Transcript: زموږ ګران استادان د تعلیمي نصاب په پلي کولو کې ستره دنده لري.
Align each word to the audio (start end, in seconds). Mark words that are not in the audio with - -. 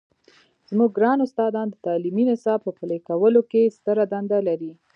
زموږ 0.69 0.89
ګران 0.97 1.19
استادان 1.25 1.67
د 1.71 1.75
تعلیمي 1.85 2.23
نصاب 2.31 2.59
په 2.63 2.71
پلي 2.79 2.99
کولو 3.07 3.41
کې 3.51 3.73
ستره 3.77 4.03
دنده 4.13 4.39
لري. 4.47 4.71